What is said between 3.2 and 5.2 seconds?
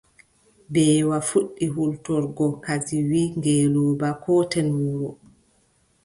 ngeelooba: kooten wuro.